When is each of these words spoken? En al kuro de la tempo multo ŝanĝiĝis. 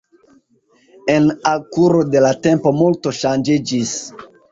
En 1.15 1.27
al 1.49 1.61
kuro 1.75 2.01
de 2.15 2.23
la 2.27 2.31
tempo 2.47 2.73
multo 2.79 3.13
ŝanĝiĝis. 3.19 3.93